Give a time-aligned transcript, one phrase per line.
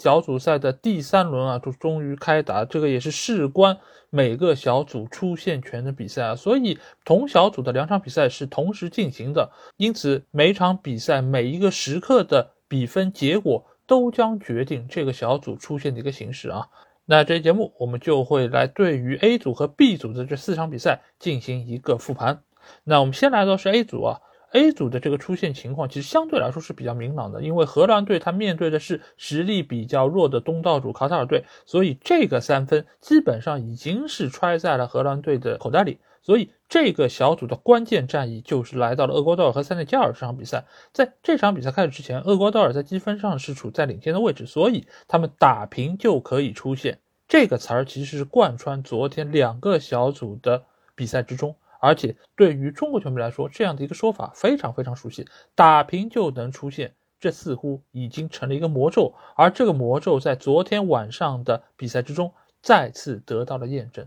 [0.00, 3.76] 小组赛的第三轮啊，就终于开打，这个也是事关
[4.08, 16.68] 每个小组出线权的比赛啊，所以同小组的两场比赛是同时进行的，因此每场比赛每一个时刻的比分结果都将决定这个小组出现的一个形式啊。
[17.04, 22.42] 那这期节目我们就会来对于 A 组和 B 组的这四场比赛进行一个复盘。
[22.84, 24.20] 那我们先来到是 A 组啊。
[24.52, 35.98] A 组的这个出线情况其实相对来说是比较明朗的，因为荷兰队他面对的是实力比较弱的东道主卡塔尔队，所以这个三分基本上已经是揣在了荷兰队的口袋里。
[36.22, 40.66] 所以这个小组的关键战役就是来到了厄瓜多尔和塞内加尔这场比赛。
[40.92, 46.98] 在这场比赛开始之前，厄瓜多尔在积分上是处在领先的位置，所以他们打平就可以出线。
[47.26, 50.64] 这个词儿其实是贯穿昨天两个小组的
[50.94, 51.56] 比赛之中。
[51.80, 59.14] 而且对于中国球迷来说，这样的一个说法非常非常熟悉，打平就能出现，这似乎已经成了一个魔咒。
[59.34, 64.06] 而这个魔咒在昨天晚上的比赛之中再次得到了验证。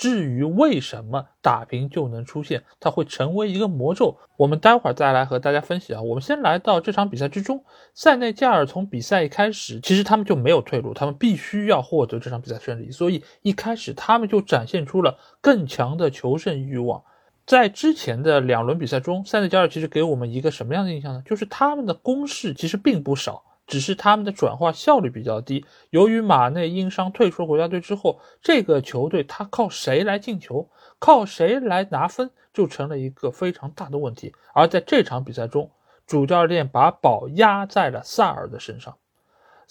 [0.00, 6.00] 至于为什么打平就能出现，它会成为一个魔咒，我们待会儿再来和大家分析啊。
[6.00, 7.62] 我们先来到这场比赛之中，
[7.92, 17.02] 塞内加尔从比赛一开始，其实他们就没有退路，他们必须要获得这场比赛胜利，所以一开始他们就展现出了更强的求胜欲望。
[17.44, 21.22] 在之前的两轮比赛中，塞内加尔其实给我们一个什么样的印象呢？
[21.26, 23.42] 就是他们的攻势其实并不少。
[23.70, 25.64] 只是他们的转化效率比较低。
[25.90, 30.68] 由于马内因伤退出国家队之后，这个球队他靠谁来进球，
[30.98, 34.34] 靠谁来拿分，就成了一个非常大的问题。
[34.52, 35.70] 而在这场比赛中，
[36.04, 38.96] 主教练把宝压在了萨尔的身上。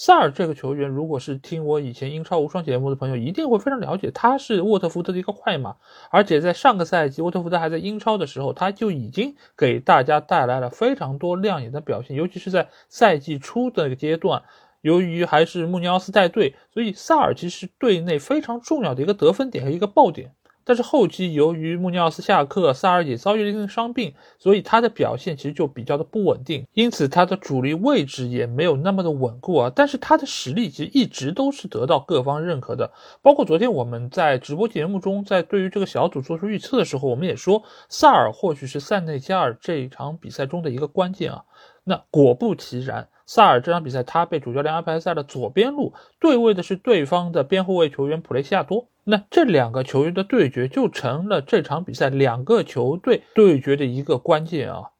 [0.01, 4.11] 萨尔这个球员，如果是听我以前英超无双节目的朋友，一定会非常了解。
[4.11, 5.75] 他是沃特福德的一个快马，
[6.09, 12.15] 而且在上个赛季沃特福德还在英超的时候，他就已经给大家带来了非常多亮眼的表现。
[12.15, 14.43] 尤其是在赛季初的一个阶段，
[14.79, 20.31] 由于还是穆尼奥斯带队，所以萨尔其实队内非常重要的一个得分点和一个爆点。
[20.69, 29.71] 但是后期由于穆尼奥斯下课，萨尔也遭遇了一定的伤病，所以他的表现其实就比较的不稳定，因此他的主力位置也没有那么的稳固啊。
[29.75, 32.91] 但是他的实力其实一直都是得到各方认可的，
[33.23, 41.45] 包括昨天我们在直播节目中，在对于这个小组做出预测的时候，我们也说萨尔或许是塞内加尔这一场比赛中的一个关键啊。
[41.83, 43.09] 那果不其然。
[43.31, 48.87] 萨尔这场比赛，他被主教练安排在了左边路，对位的是对方的边后卫球员普雷西亚多。
[49.03, 54.93] 那这两个球员的对决就成了这场比赛两个球队对决的一个关键啊。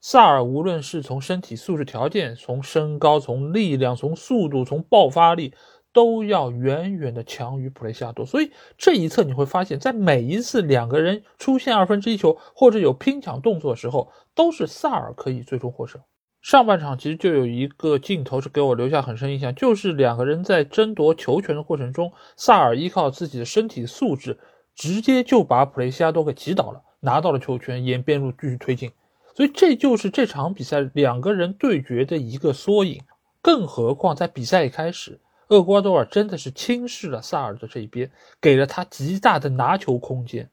[0.00, 5.54] 萨尔无论是从身体素质条件、从身高、从力量、从速度、从爆发力，
[5.92, 8.26] 都要远远的强于普雷西亚多。
[8.26, 16.02] 所以这一侧你会发现，在每一次两个人出现二分之一球或者有拼抢动作的时候，都是萨尔可以最终获胜。
[16.46, 24.38] 上半场其实就有一个镜头是给我留下很深印象，就是两个人在争夺球权的过程中，萨尔依靠自己的身体素质，
[24.72, 28.92] 直接就把普雷西亚多给击倒了，拿到了球权，沿边路继续推进。
[29.34, 33.02] 所以这就是这场比赛两个人对决的一个缩影。
[33.42, 35.18] 更何况在比赛一开始，
[35.48, 38.08] 厄瓜多尔真的是轻视了萨尔的这一边，
[38.40, 40.48] 给了他极大的拿球空间。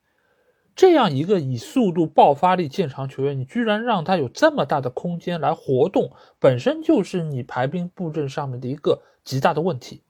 [0.76, 10.02] 这样一个以速度、爆发力见长球员，你居然让他有这么大的空间来活动，本身就是你排兵布阵上面的一个极大的问题。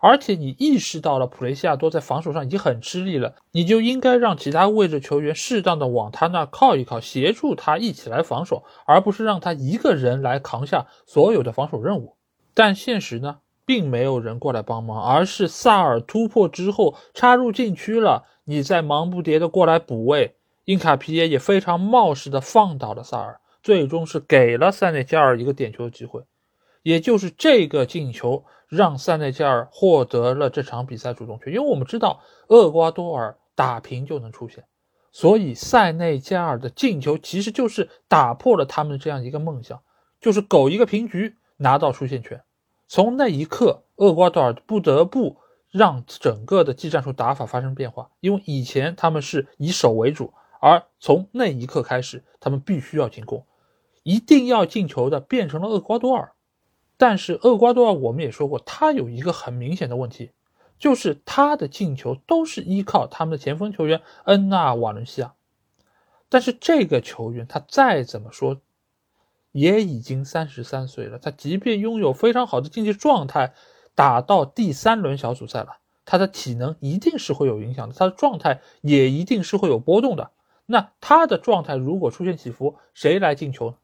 [0.00, 12.14] 而且你意识到了普雷西亚多在防守上已经很吃力了，你就应该让其他位置球员适当的往他那靠一靠，协助他一起来防守，而不是让他一个人来扛下所有的防守任务。
[12.54, 18.24] 但现实呢，并没有人过来帮忙，而是萨尔突破之后插入禁区了。
[18.48, 20.34] 你再忙不迭的过来补位，
[20.64, 26.22] 因卡皮耶也非常冒失的放倒了萨尔，最终是给了塞内加尔一个点球的机会，
[26.82, 31.52] 也就是这个进球让塞内加尔获得了这场比赛主动权。
[31.52, 34.64] 因为我们知道厄瓜多尔打平就能出线，
[35.12, 39.78] 所以塞内加尔的进球其实就是打破了他们这样一个梦想，
[40.22, 42.42] 就是苟一个平局拿到出线权。
[42.86, 45.36] 从那一刻，厄瓜多尔不得不。
[45.70, 53.44] 让整个的技战术打法发生变化，因为以前他们是以守为主，而从那一刻开始，他们必须要进攻，
[54.02, 56.32] 一定要进球的变成了厄瓜多尔。
[56.96, 60.32] 但是厄瓜多尔，我们也说过，他有一个很明显的问题，
[60.78, 65.34] 就是他的进球都是依靠他们的前锋球员恩纳瓦伦西亚。
[66.28, 68.60] 但是这个球员他再怎么说，
[69.52, 71.18] 也已经三十三岁了。
[71.18, 73.54] 他即便拥有非常好的竞技状态，
[73.98, 80.30] 打到第三轮小组赛了，他的体能一定是会有影响的，他的状态也一定是会有波动的。
[80.66, 83.74] 那他的状态如果出现起伏，谁来进球？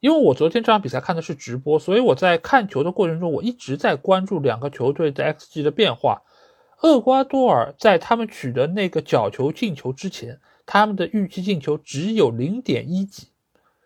[0.00, 6.22] 因为我昨天这场比赛看的是直播，所以我在看球的过程中，我一直在关注两个球队的 xG 的变化。
[6.80, 13.26] 厄瓜多尔在他们取得那个角球进球之前，他们的预期进球只有零点一几，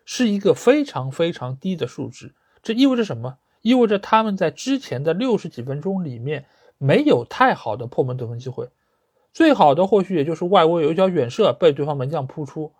[0.05, 2.33] 是一个非常非常低的数值。
[2.61, 3.39] 这意味着什么？
[3.63, 6.45] 意味着他们在之前的六十几分钟里面
[6.77, 8.69] 没有太好的破门得分机会，
[9.31, 12.73] 最好的或许也就是外围有一脚远射被对方门将扑出。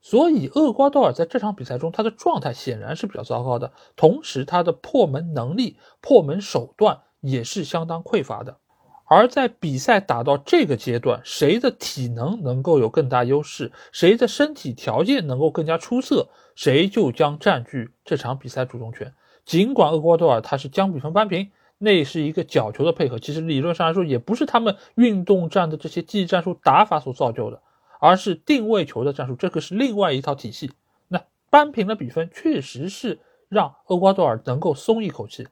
[0.00, 8.56] 所以厄瓜多尔在这场比赛中，他的状态显然是比较糟糕的，同时他的破门能力、破门手段也是相当匮乏的。
[9.04, 19.12] 而在比赛打到这个阶段，谁的体能能够有更大优势，谁的身体条件能够更加出色，谁就将占据这场比赛主动权。
[19.50, 27.60] 尽管厄瓜多尔他是将比分扳平，那是一个角球的配合，其实理论上来说也不是他们运动战的这些技战术打法所造就的。
[27.98, 30.70] 而是定位球的战术，这个是另外一套体系。
[31.08, 31.20] 那
[31.50, 33.18] 扳平了比分，确实是
[33.48, 35.48] 让厄瓜多尔能够松一口气。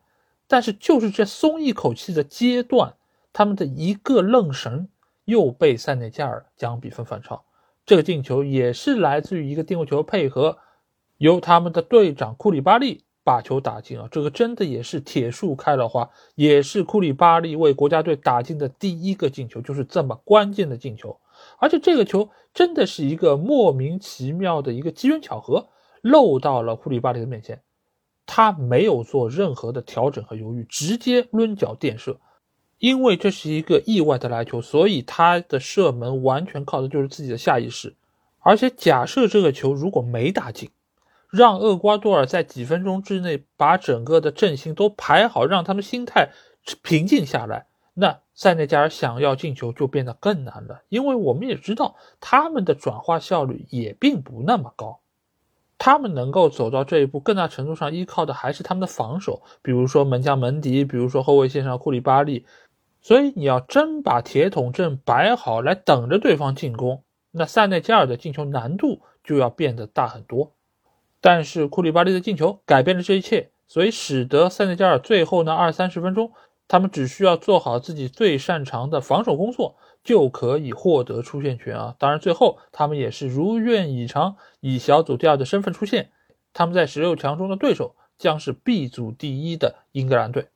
[0.47, 2.95] 但是就是这松一口气的阶段，
[3.33, 4.89] 他们的一个愣神
[5.25, 7.45] 又被塞内加尔将比分反超。
[7.85, 10.59] 这个进球也是来自于一个定位球配合，
[11.17, 14.09] 由他们的队长库里巴利把球打进啊！
[14.11, 21.15] 这个真的也是铁树开了花，也是库里巴利为国家队打进的第一个进球，就是这么关键的进球。
[21.59, 25.69] 而且这个球真的是一个莫名其妙的一个机缘巧合，
[26.01, 27.61] 漏到了库里巴利的面前，
[28.25, 32.19] 他没有做任何的调整和犹豫，直接抡脚垫射。
[32.79, 37.95] 因为这是一个意外的来球，所以他的射门完全靠的就是自己的下意识。
[38.39, 40.71] 而且假设这个球如果没打进，
[41.31, 46.31] 让厄瓜多尔在几分钟之内把整个的阵型都排好，让他们心态
[46.83, 47.67] 平静下来。
[47.95, 55.01] 那塞内加尔想要进球就变得更难了，因为我们也知道他们的转化效率也并不那么高，
[55.79, 62.47] 他们能够走到这一步，更大程度上依靠的还是他们的防守，比如说门将门迪，比如说后卫线上库里巴利。
[63.01, 70.53] 所以你要真把铁桶阵摆好来等着对方进攻，那塞内加尔的进球难度就要变得大很多。
[71.21, 76.33] 但是库里巴利的进球改变了这一切，所以使得塞内加尔最后那二三十分钟。
[76.71, 81.95] 他们只需要做好自己最擅长的防守工作，就可以获得出线权啊！
[81.99, 86.11] 当然，最后他们也是如愿以偿，以小组第二的身份出现。
[86.53, 90.49] 他们在十六强中的对手将是 B 组第一的英格兰队。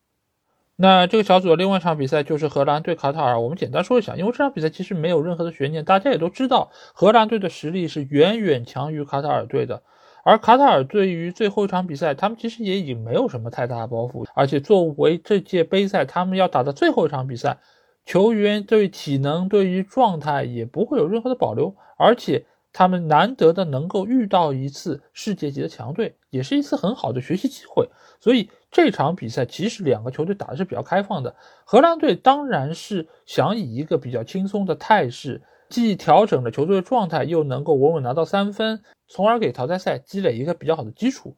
[0.77, 3.41] 那这个小组的另外一场比赛就是荷兰对卡塔尔。
[3.41, 9.83] 我们简单说一下，因为这场比赛其实没有任何的悬念，大家也都知道，荷兰队的实力是远远强于卡塔尔队的。
[10.25, 17.59] 而卡塔尔对于最后一场比赛，他们其实也已经没有什么太大的包袱，而且作为这届杯赛他们要打的最后一场比赛，
[18.07, 27.89] 球员对体能、对于状态也不会有任何的保留，而且他们难得的能够遇到一次世界级的强队，也是一次很好的学习机会。
[28.21, 31.35] 所以这场比赛其实两个球队打的是比较开放的，
[31.65, 35.43] 荷兰队当然是想以一个比较轻松的态势。
[35.69, 41.37] 既调整了球队的状态，又能够稳稳拿到三分，从而给淘汰赛积累一个比较好的基础。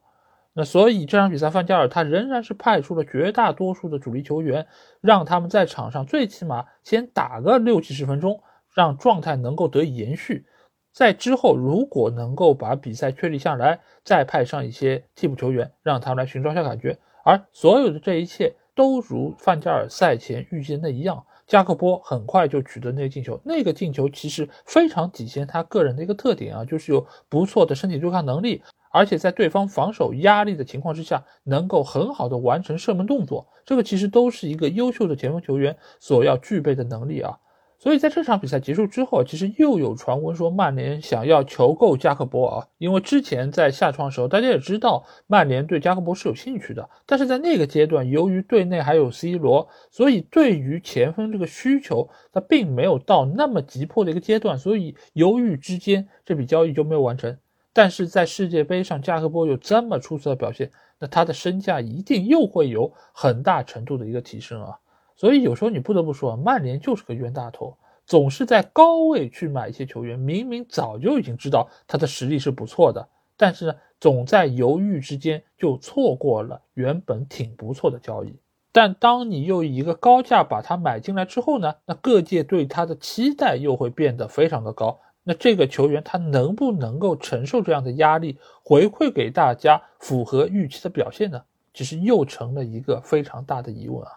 [0.53, 4.65] 那所以这场比赛，范加尔他仍然是派出了绝大多数的主力球员，
[5.01, 8.41] 让他们在场上最起码先打个六七十分钟，
[8.73, 10.45] 让状态能够得以延续。
[10.93, 16.97] 在之后，如果能够把比赛确立下来，再派上一些替补球员，让他们来寻找下感觉。
[17.25, 21.25] 而所有的这一切都如范加尔赛前预见的一样。
[21.47, 37.37] 加克波很快就取得那个进球，那个进球其实非常体现他个人的一个特点啊，就是有不错的身体对抗能力，而且在对方防守压力的情况之下，能够很好的完成射门动作，这个其实都是一个优秀的前锋球员所要具备的能力啊。
[37.77, 57.37] 所以在这场比赛结束之后，其实又有传闻说曼联想要求购加克波啊，因为之前在下窗的时候，大家也知道曼联对加克波是有兴趣的，但是在那个阶段，由于队内还有 C 罗，所以对于前锋这个需求，他并没有到那么急迫的一个阶段，所以犹豫之间，这笔交易就没有完成。
[57.71, 64.79] 但是在世界杯上，加克波有这么出色的表现，那他的身价一定又会有很大程度的一个提升啊。
[65.15, 73.07] 所以有时候你不得不说，曼联就是个冤大头，总是在高位去买一些球员，明明早就已经知道他的实力是不错的，
[73.37, 78.35] 但是呢，总在犹豫之间就错过了原本挺不错的交易。
[78.71, 84.99] 但当你又以一个高价把他买进来之后呢，那各界对他的期待又会变得非常的高。
[85.23, 91.41] 那这个球员他能不能够承受这样的压力，回馈给大家符合预期的表现呢？
[91.73, 94.11] 其实又成了一个非常大的疑问啊。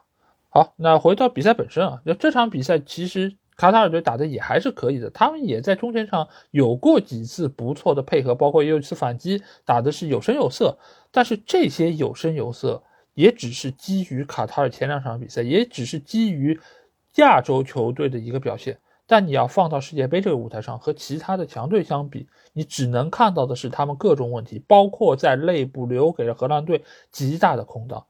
[0.59, 10.77] 好，那回到比赛本身啊，那这场比赛其实卡塔尔队打的也还是可以的，他们也在中前场有过几次不错的配合，包括也有一次反击，打的是有声有色。
[11.13, 12.83] 但是这些有声有色，
[13.15, 16.59] 也只是基于卡塔尔前两场比赛，也只是基于
[17.19, 18.81] 亚洲球队的一个表现。
[19.07, 28.05] 但你要放到世界杯这个舞台上，和其他的强队相比，你只能看到的是他们各种问题，包括在内部留给了荷兰队极大的空档。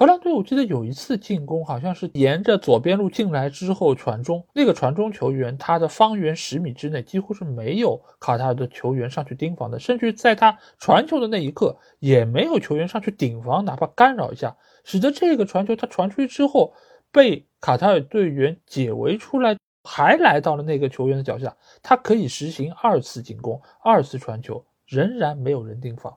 [0.00, 16.72] 荷兰队我记得有一次进攻，好像是沿着左边路进来之后传中，那个传中球员他的方圆十米之内几乎是没有卡塔尔的球员上去盯防的，甚至在他传球的那一刻也没有球员上去顶防，哪怕干扰一下，使得这个传球他传出去之后
[17.12, 19.58] 被卡塔尔队员解围出来。
[19.82, 26.16] 还来到了那个球员的脚下，他可以实行二次进攻、二次传球，仍然没有人盯防。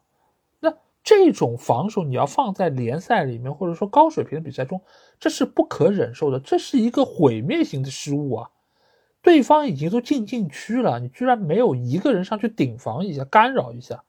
[1.03, 4.81] 这种防守你要放在联赛里面，或者说高水平的比赛中，
[5.19, 8.49] 这是不可忍受的，这是一个毁灭性的失误啊！
[9.21, 14.03] 对方已经都进禁区了，你居然没有一个人上去顶防一下、干扰一下。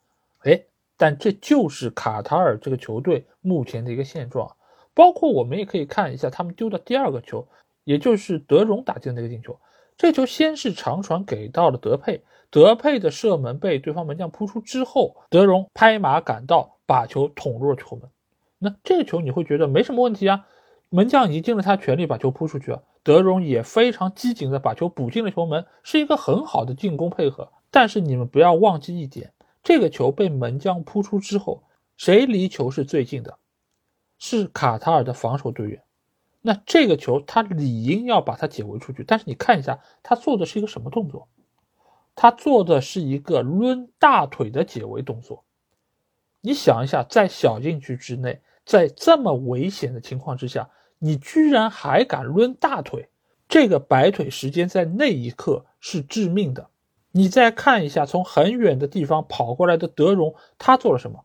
[0.45, 0.63] 哎，
[0.97, 4.57] 但这就是卡塔尔这个球队目前的一个现状。
[4.95, 7.47] 包括我们也可以看一下他们丢的第二个球。
[7.85, 9.61] 也就是德容打进的那个进球，
[9.99, 18.11] 这球先是长传给到了德佩，德佩的射门被对方门将扑出之后，德容拍马赶到，把球捅入了球门。
[18.59, 20.47] 那这个球你会觉得没什么问题啊，
[20.89, 27.53] 门将已经尽了他全力把球扑出去了，德容也非常机警的把球补进了球门，是一个很好的进攻配合。
[27.71, 31.65] 但是你们不要忘记一点，这个球被门将扑出之后，
[31.97, 33.39] 谁离球是最近的？
[34.19, 35.83] 是卡塔尔的防守队员。
[36.41, 41.29] 那这个球他理应要把它解围出去，但是你看一下他做的是一个什么动作？
[42.15, 45.44] 他做的是一个抡大腿的解围动作。
[46.47, 53.09] 你想一下，在小禁区之内，在这么危险的情况之下，你居然还敢抡大腿？
[53.49, 56.69] 这个摆腿时间在那一刻是致命的。
[57.13, 61.25] 你再看一下从很远的地方跑过来的德容，他做了什么？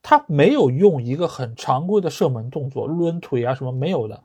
[0.00, 4.22] 他没有用一个很常规的射门动作，抡腿啊什么没有的。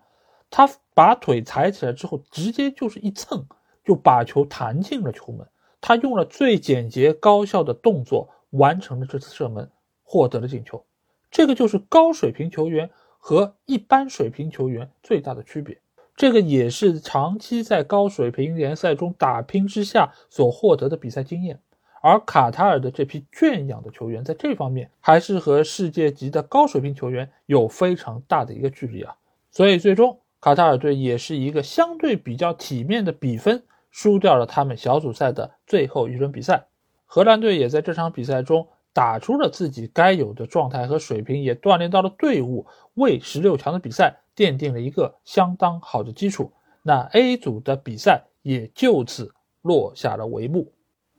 [0.51, 3.43] 他把腿抬起来之后，直接就是一蹭，
[3.83, 5.47] 就把球弹进了球门。
[5.79, 9.71] 他用了最简洁高效的动作完成了这次射门，
[10.11, 10.83] 获得了进球。
[11.31, 15.77] 这个就是高水平球员和一般水平球员最大的区别。
[16.17, 21.61] 这个也是长期在高水平联赛中打拼之下所获得的比赛经验。
[22.01, 29.15] 而卡塔尔的这批圈养的球员，在这方面还是和世界级的高水平球员有非常大的一个距离啊。
[29.49, 30.17] 所以最终。
[30.43, 36.65] 卡塔尔队也是一个相对比较体面的比分，输掉了他们小组赛的最后一轮比赛。
[37.05, 46.51] 荷兰队也在这场比赛中打出了自己该有的状态和水平，也锻炼到了队伍，为十六强的比赛奠定了一个相当好的基础。
[46.83, 50.73] 那 A 组的比赛也就此落下了帷幕。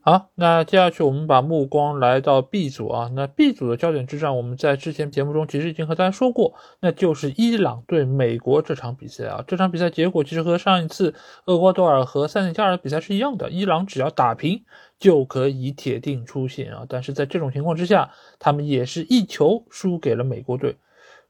[0.05, 3.09] 好，那接下去我们把目光来到 B 组啊。
[3.15, 9.41] 那 B 组的焦点之战，我们在之前节目中其实已经和大家说过，那就是伊朗对美国这场比赛啊。
[9.47, 14.65] 这场比赛结果其实和上一次厄瓜多尔和塞内加尔的比赛是一样的，伊朗只要打平
[14.99, 16.85] 就可以铁定出线啊。
[16.89, 20.75] 但是在这种情况之下，他们也是一球输给了美国队。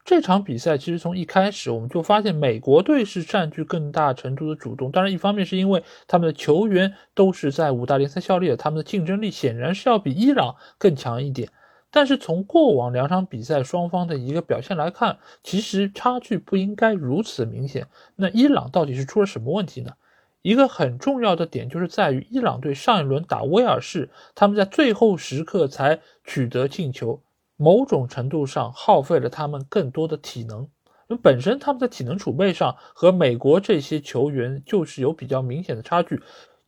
[0.04, 4.90] 这场比赛其实从一开始我们就发现美国队是占据更大程度的主动。
[4.90, 11.48] 当然，一方面是因为他们的球员都是在五大联赛效力的，他们的竞争力显然是要比伊朗更强一点。
[11.90, 17.86] 但是从过往两场比赛双方的一个表现来看，其实差距不应该如此明显。
[18.16, 19.92] 那伊朗到底是出了什么问题呢？
[20.42, 27.22] 一个很重要的点就是在于伊朗队上一轮打威尔士，他们在最后时刻才取得进球。
[27.56, 30.62] 某种程度上耗费了他们更多的体能，
[31.08, 36.20] 因为本身他们在体能储备上和美国这些球员就是有比较明显的差距。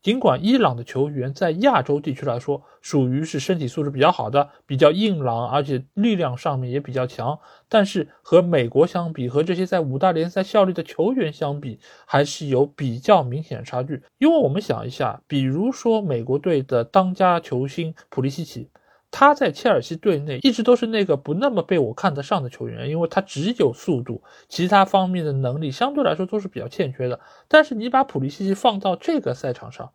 [0.02, 7.36] 尽管伊朗的球员在亚洲地区来说属于是身体素质比较好的、比较硬朗，而且力量上面也比较强，
[7.68, 14.00] 但是和美国相比，和这些在五大联赛效力的球员相比，还是有比较明显的差距。
[14.18, 18.70] 因为我们想一下，比如说美国队的当家球星普利西奇。
[19.10, 27.20] 他在切尔西队内一直都是那个不那么被我看得上的球员，因为他只有速度，其他方面的能力相对来说都是比较欠缺的。
[27.48, 29.92] 但是你把普利西奇放到这个赛场上，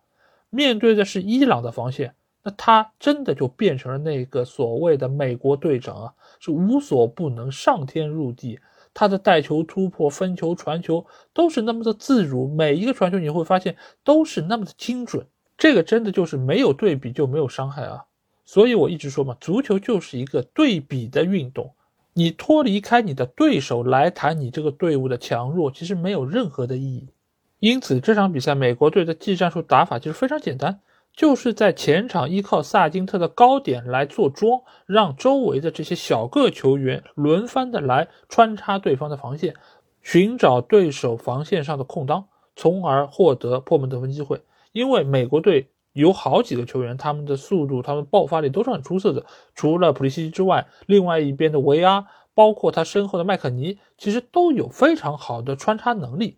[0.49, 8.59] 面对的是伊朗的防线，那他真的就变成了那个所谓的美国队长啊，是无所不能，上天入地。
[8.93, 15.27] 他的带球突破、分球、传球都是那么的自如，每一个传球你会发现都是那么的精准。
[15.57, 18.05] 这个真的就是没有对比就没有伤害啊！
[18.43, 21.73] 所以我一直说嘛，足球就是一个对比的运动。
[22.13, 27.07] 你脱离开你的对手来谈你这个队伍的强弱，其实没有任何的意义。
[27.59, 30.81] 因此，这场比赛美国队的技战术打法其实非常简单，
[31.15, 39.55] 就是在前场依靠萨金特的高点来做庄，让周围的这些小个球员轮番的来穿插对方的防线，
[40.01, 42.25] 寻找对手防线上的空当，
[42.57, 44.41] 从而获得破门得分机会。
[44.73, 45.70] 因为美国队。
[45.93, 49.25] 有好几个球员，他们的速度、他们爆发力都是很出色的。
[49.55, 56.37] 除了普利西奇之外，另外一边的维阿，包括他身后的麦肯尼，其实都有非常好的穿插能力。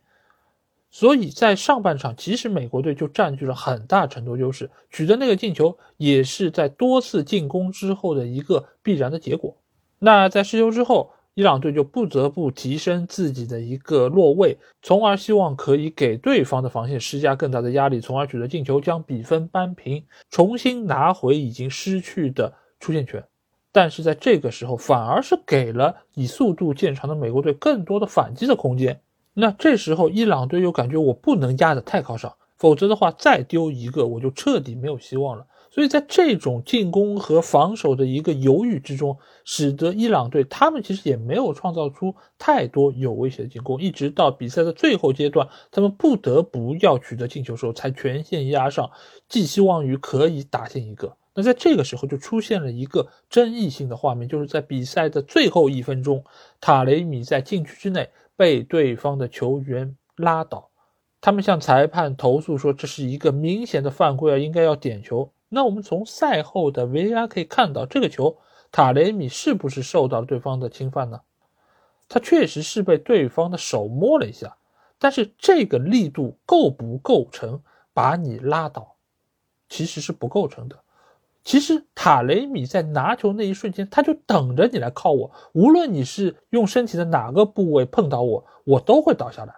[0.90, 9.58] 所以在上半场，其实美国队就占据了很大程度优势，取得那个进球也是在多次进攻之后的一个必然的结果。
[10.00, 11.14] 那在失球之后。
[11.36, 23.24] 伊朗队就不得不提升自己的一个落位，从而希望可以给对方的防线施加更大的压力，从而取得进球，将比分扳平，重新拿回已经失去的出线权。
[23.72, 29.02] 但是在这个时候，反而是给了以速度见长的美国队更多的反击的空间。
[29.34, 35.48] 那这时候，伊朗队又感觉我不能压得太靠上，否则的话，再丢一个我就彻底没有希望了。
[35.74, 48.92] 所以在这种进攻和防守的一个犹豫之中，使得伊朗队他们其实也没有创造出太多有威胁的进攻，一直到比赛的最后阶段，他们不得不要取得进球时候，才全线压上，
[49.28, 51.18] 寄希望于可以打进一个。
[51.34, 56.24] 那在这个时候就出现了一个争议性的画面，就是在比赛的最后一分钟，
[56.62, 60.70] 塔雷米在禁区之内被对方的球员拉倒，
[61.20, 65.32] 他们向裁判投诉说这是一个明显的犯规啊，应该要点球。
[65.54, 68.40] 那我们从赛后的 VR 可以看到，这个球
[68.72, 71.22] 塔雷米是不是受到了对方的侵犯呢？
[72.10, 74.58] 他确实是被对方的手摸了一下，
[74.98, 77.62] 但是这个力度构不构成
[77.94, 78.96] 把你拉倒？
[79.70, 80.80] 其实是不构成的。
[81.44, 89.56] 其实塔雷米在拿球那一瞬间，他就等着你来靠我，无论你是用身体的哪个部位碰到我，我都会倒下来。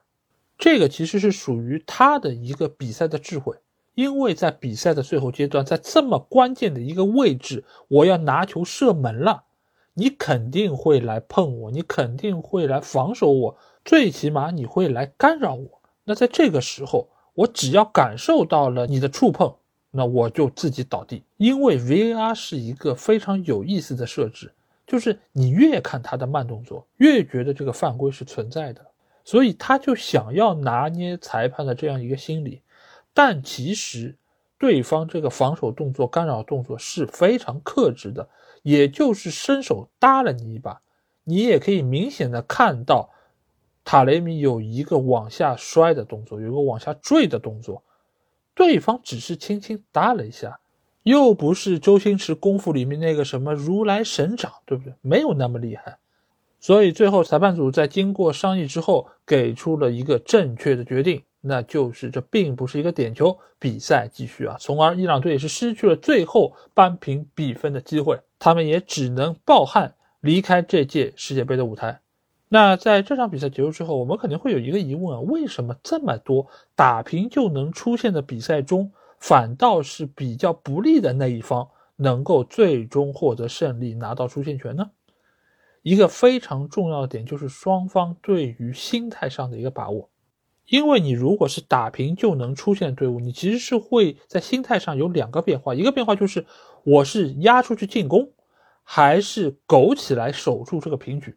[0.58, 3.56] 这个其实是属于他的一个比赛的智慧。
[3.96, 9.44] 因为在比赛的最后阶段，在这么关键的一个位置，我要拿球射门了，
[9.94, 15.82] 你肯定会来碰我，你肯定会来防守我，最起码你会来干扰我。
[16.04, 19.56] 那在这个时候，我只要感受到了你的触碰，
[19.92, 21.24] 那我就自己倒地。
[21.38, 24.52] 因为 VAR 是一个非常有意思的设置，
[24.86, 28.86] 就是你越看他的慢动作，越觉得这个犯规是存在的，
[29.24, 32.62] 所以他就想要拿捏裁判的这样一个心理。
[33.16, 34.18] 但其实，
[34.58, 38.28] 对方这个防守动作、干扰动作是非常克制的，
[38.62, 40.82] 也就是伸手搭了你一把，
[41.24, 43.10] 你也可以明显的看到，
[43.86, 47.84] 塔雷米有一个往下摔的动作，有一个往下坠的动作，
[48.54, 50.60] 对方只是轻轻搭了一下，
[51.04, 54.94] 又不是周星驰功夫里面那个什么如来神掌，对不对？
[55.00, 56.00] 没有那么厉害，
[56.60, 61.24] 所以最后裁判组在经过商议之后，给出了一个正确的决定。
[61.48, 72.02] 那就是这并不是一个点球，比赛继续啊，从而伊朗队也是失去了最后扳平比分的机会，他们也只能抱憾离开这届世界杯的舞台。
[72.50, 84.90] 那在这场比赛结束之后，我们肯定会有一个疑问啊，为什么这么多打平就能出现的比赛中，反倒是比较不利的那一方能够最终获得胜利，拿到出线权呢？
[85.84, 90.10] 一个非常重要的点就是双方对于心态上的一个把握。
[90.68, 96.46] 因为你如果是打平就能出现队伍，你其实是会在心态上有两个变化，一个变化就是
[96.84, 98.30] 我是压出去进攻，
[98.84, 101.36] 还是苟起来守住这个平局。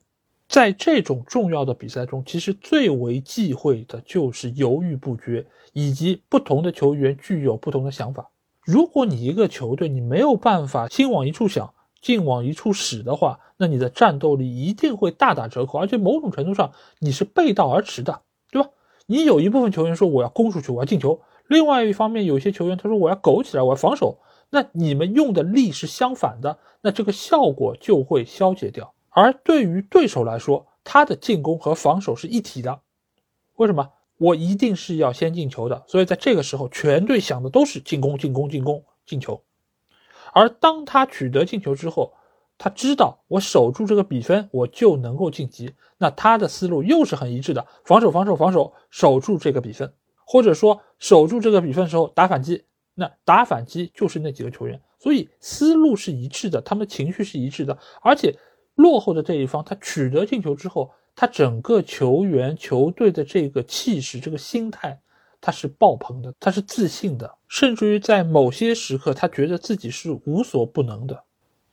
[0.49, 8.31] 在这种重要的比赛中，其实最为忌讳的就是犹豫不决，以及不同的球员具有不同的想法。
[8.64, 18.23] 如果你一个球队你没有办法心往一处想，劲往一处使的话，那你的战斗力一定会大打折扣，而且某种程度上你是背道而驰的，
[19.11, 24.18] 你有一部分球员说我要攻出去，我要进球；另外一方面，有些球员他说我要苟起来，我要防守。
[24.51, 28.92] 那你们用的力是相反的，那这个效果就会消解掉。
[29.09, 32.81] 而对于对手来说，他的进攻和防守是一体的。
[33.57, 33.92] 为什么？
[34.18, 35.85] 我一定是要先进球的。
[35.87, 39.42] 所以在这个时候，全队想的都是进攻、进攻、进攻、进球。
[40.35, 42.12] 而当他取得进球之后，
[42.59, 45.73] 他知道我守住这个比分，我就能够晋级。
[45.97, 49.92] 那他的思路又是很一致的，防守、防守、防守，守住这个比分，
[50.25, 52.64] 或者说守住这个比分的时候打反击。
[52.94, 57.79] 那打反击就是那几个球员，所以思路是一致的，他们情绪是一致的。
[58.03, 58.37] 而且
[58.75, 65.01] 落后的这一方，他取得进球之后，他整个球员球队的这个气势、这个心态，
[65.40, 71.25] 他是爆棚的，他是自信的，甚至于在某些时刻，他觉得自己是无所不能的。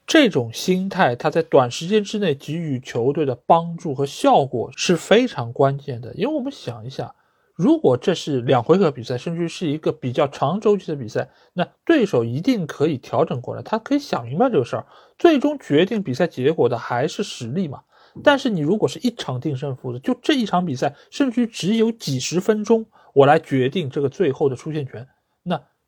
[0.08, 6.14] 这种心态，他在短时间之内给予球队的帮助和效果是非常关键的。
[6.14, 7.16] 因为我们想一下，
[7.56, 14.86] 如果这是两回合比赛，甚至是一个比较长周期的比赛，那对手一定可以调整过来，他可以想明白这个事儿。
[15.18, 17.82] 最终决定比赛结果的还是实力嘛。
[18.24, 25.06] 但是你如果是一场定胜负的，就这一场比赛，甚至于只有几十分钟，我来决定这个最后的出线权，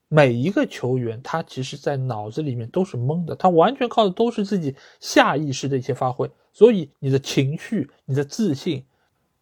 [0.09, 8.85] 每一个球员他其实，在脑子里面都是懵的，他完全靠的都是自己下意识的一些发挥，所以你的情绪、你的自信、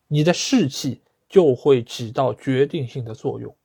[0.08, 3.56] 你的士气就会起到决定性的作用。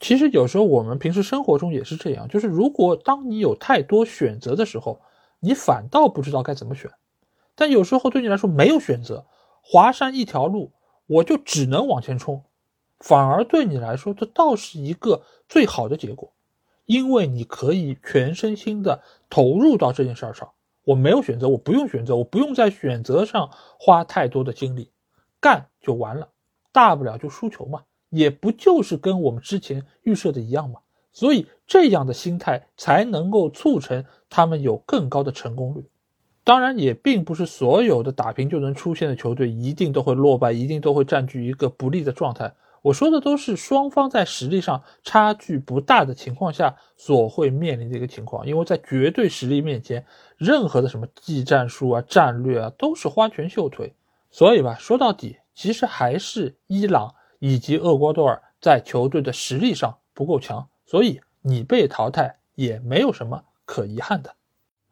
[0.00, 5.00] 其实有时候我们平时生活中也是这样，就是如果当你有太多选择的时候，
[5.38, 6.90] 你反倒不知道该怎么选。
[7.54, 9.24] 但有时候对你来说没有选择，
[9.62, 10.72] 华山一条路，
[11.06, 12.44] 我就只能往前冲，
[13.00, 16.32] 反而对你来说这倒是一个最好的结果，
[16.84, 20.50] 因为你可以全身心的投入到这件事上。
[20.84, 24.90] 我没有选择，我不用选择，我不用在选择上花太多的精力，
[25.40, 26.28] 干就完了，
[26.70, 30.78] 大不了就输球嘛，也不就是跟我们之前预设的一样嘛。
[31.12, 35.88] 所以这样的心态才能够促成他们有更高的成功率。
[36.44, 42.54] 当然，也并不是所有的打平就能出现的球队一定都会落败，一定都会占据一个不利的状态。
[42.86, 48.46] 我说的都是双方在实力上差距不大的情况下所会面临的一个情况。
[48.46, 53.92] 因为在绝对实力面前，任何的什么技战术啊、战略啊，都是花拳绣腿。
[54.30, 64.32] 所以吧，说到底，其实还是伊朗以及厄瓜多尔在球队的实力上不够强，所以你被淘汰也没有什么可遗憾的。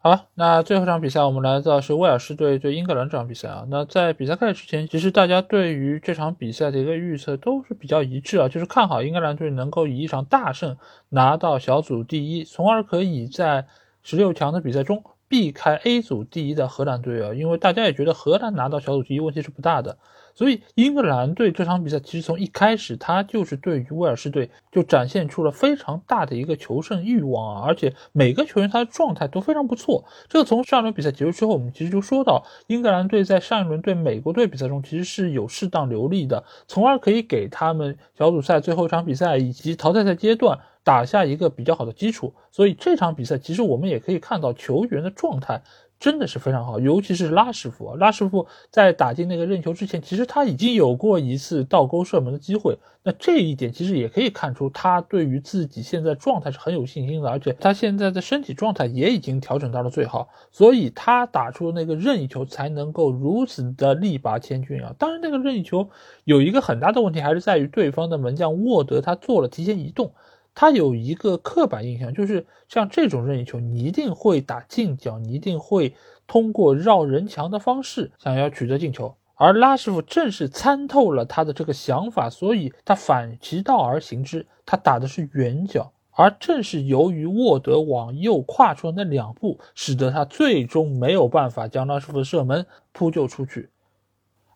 [0.04, 3.64] 好了，那最后一场比赛我们来到是威尔士队对英格兰这场比赛啊。
[3.70, 10.76] 那在比赛开始之前，其实大家对于这场比赛的一个预测都是比较一致啊，就是看好英格兰队能够以一场大胜
[11.08, 13.66] 拿到小组第一，从而可以在
[14.02, 17.32] 十六强的比赛中避开 A 组第一的荷兰队啊。
[17.32, 19.96] 因为大家也觉得荷兰拿到小组第一问题是不大的。
[20.34, 30.04] 所以英格兰队这场比赛其实从一开始，他就是对于威尔士队就展现出了非常大的一个求胜欲望啊，而且每个球员他的状态都非常不错。
[30.28, 42.34] 这个从上一轮比赛结束之后，我们其实就说到，英格兰队在上一轮对美国队比赛中其实是有适当留力的，从而可以给他们小组赛最后一场比赛以及淘汰赛阶段打下一个比较好的基础。
[42.50, 45.62] 所以这场比赛其实我们也可以看到球员的状态。
[45.98, 52.78] 真的是非常好，尤其是拉什福，拉什福在打进那个任意球之前，其实他已经有过一次倒钩射门的机会。
[53.07, 64.94] 那这一点其实也可以看出，他对于自己现在状态是很有信心的，而且他现在的身体状态也已经调整到了最好，所以他打出那个任意球才能够如此的力拔千钧啊！
[64.98, 65.88] 当然，那个任意球
[66.24, 70.12] 有一个很大的问题，还是在于对方的门将沃德他做了提前移动。
[70.54, 75.94] 他有一个刻板印象，就是像这种任意球，你一定会打近角，你一定会
[76.26, 79.14] 通过绕人墙的方式想要取得进球。
[79.36, 85.90] 而拉师傅正是参透了他的这个想法，所以他反其道而行之，他打的是远角。
[86.16, 93.70] 而正是由于沃德往右跨出那两步，使得他最终没有办法将拉师傅的射门扑救出去。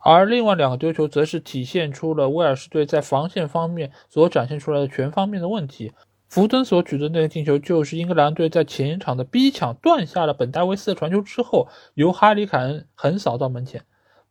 [0.00, 5.92] 而另外两个丢球，则是体现出了威尔士队在防线方面所展现出来的全方面的问题。
[6.28, 13.82] 福登所取得那个进球，就是英格兰队在前场的逼抢断下了本戴维斯的传球之后，由哈里凯恩横扫到门前。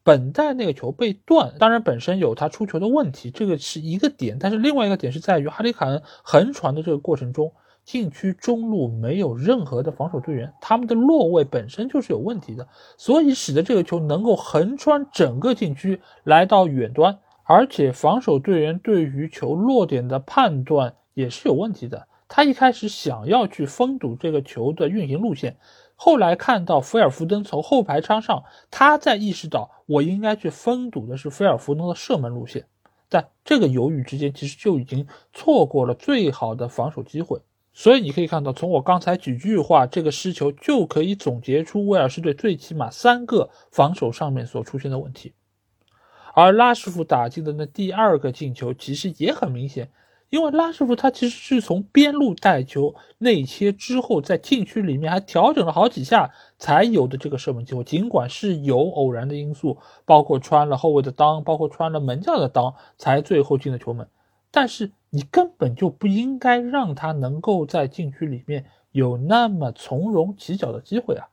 [0.04, 4.38] 本戴那个球被断，当然本身有他出球的问题，这个是一个点。
[4.40, 7.52] 但是另外一个点是在于哈里凯恩横传的这个过程中。
[7.88, 22.10] 禁区中路没有任何的防守队员，他们的落位本身就是有问题的，所以使得这个球能够横穿整个禁区来到远端，而且防守队员对于球落点的判断也是有问题的。
[22.28, 25.56] 他一开始想要去封堵这个球的运行路线，
[25.96, 32.66] 后来看到菲尔福登从后排插上，他在意识到我应该去封堵的是菲尔福登的射门路线，
[33.08, 37.40] 在这个犹豫之间，其实就已经错过了最好的防守机会。
[37.80, 45.34] 所以你可以看到，从我刚才几句话，这个失球就可以总结出威尔士队最起码三个防守上面所出现的问题。
[46.34, 49.92] 而拉什福打进的那第二个进球，其实也很明显，
[50.32, 57.84] 因为拉什福他其实是从边路带球内切之后，在禁区里面还调整了好几下才有的这个射门机会。
[57.84, 64.08] 尽管是有偶然的因素，包括穿了后卫的裆，包括穿了门将的裆，才最后进的球门。
[64.50, 71.28] 但是你根本就不应该让他能够在禁区里面有那么从容起脚的机会啊！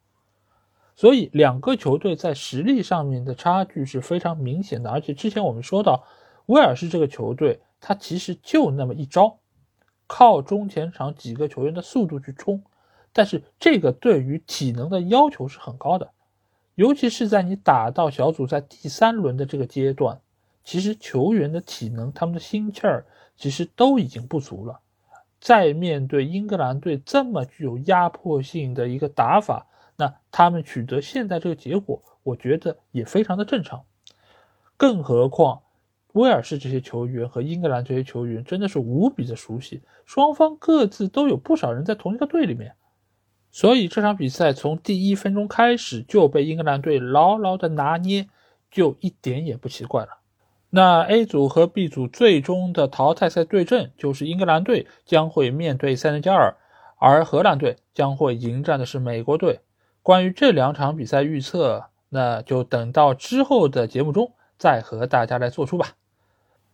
[0.96, 4.90] 所以两个球队在实力上面的差距是非常明显的。
[4.90, 6.04] 而且之前我们说到，
[6.46, 9.38] 威尔士这个球队，他其实就那么一招，
[10.06, 12.62] 靠中前场几个球员的速度去冲，
[13.12, 16.12] 但是这个对于体能的要求是很高的，
[16.76, 20.20] 尤其是在你打到小组赛第三轮的这个阶段，
[20.62, 23.04] 其实球员的体能、他们的心气儿
[23.36, 24.80] 其实都已经不足了。
[25.40, 29.66] 在面对英格兰队这么具有压迫性的一个打法，
[29.96, 33.84] 那他们取得现在这个结果，我觉得也非常的正常。
[34.76, 35.62] 更何况，
[36.14, 42.74] 威尔士这些球员和英格兰这些球员真的是无比的熟悉，双方各自都有不少人在同一个队里面，
[43.52, 48.28] 所以这场比赛从第一分钟开始就被英格兰队牢牢的拿捏，
[48.70, 50.23] 就一点也不奇怪了。
[50.76, 56.56] 那 A 组和 B 组最终的淘汰赛对阵就是英格兰队将会面对塞内加尔，
[56.98, 59.60] 而荷兰队将会迎战的是美国队。
[60.02, 65.90] 关于这两场比赛预测，那就等到之后的节目中再和大家来做出吧。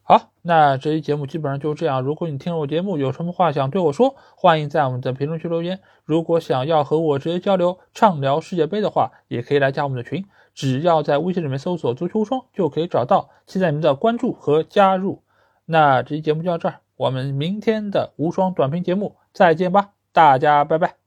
[0.02, 2.00] 好，那这期节目基本上就这样。
[2.00, 5.78] 如果你听了我节目有什么话想对我说，欢迎在我们的评论区留言。
[6.06, 10.24] 如果想要和我直接交流畅聊世界杯的话，也可以来加我们的群。
[10.54, 15.22] 只要在微信里面搜索“足球无双”就可以找到，期待你们的关注和加入。
[15.64, 20.99] 那这期节目就到这儿，我们明天的无双短评节目再见吧，大家拜拜。